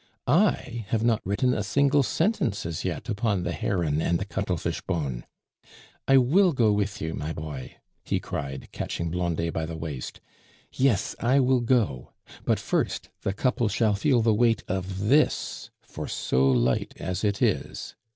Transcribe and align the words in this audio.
I 0.25 0.85
have 0.87 1.03
not 1.03 1.21
written 1.23 1.53
a 1.53 1.61
single 1.61 2.01
sentence 2.01 2.65
as 2.65 2.83
yet 2.83 3.07
upon 3.07 3.43
the 3.43 3.51
Heron 3.51 4.01
and 4.01 4.17
the 4.17 4.25
Cuttlefish 4.25 4.81
bone. 4.81 5.27
I 6.07 6.17
will 6.17 6.53
go 6.53 6.71
with 6.71 7.03
you, 7.03 7.13
my 7.13 7.31
boy," 7.33 7.75
he 8.03 8.19
cried, 8.19 8.71
catching 8.71 9.11
Blondet 9.11 9.53
by 9.53 9.67
the 9.67 9.77
waist; 9.77 10.19
"yes, 10.73 11.15
I 11.19 11.39
will 11.39 11.61
go; 11.61 12.13
but 12.45 12.57
first, 12.57 13.09
the 13.21 13.31
couple 13.31 13.67
shall 13.69 13.93
feel 13.93 14.23
the 14.23 14.33
weight 14.33 14.63
of 14.67 15.07
this, 15.07 15.69
for 15.83 16.07
so 16.07 16.49
light 16.49 16.95
as 16.97 17.23
it 17.23 17.39
is." 17.39 17.93